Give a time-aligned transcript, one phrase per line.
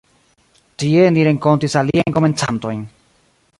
[0.83, 2.83] Tie, ni renkontis aliajn komencantojn.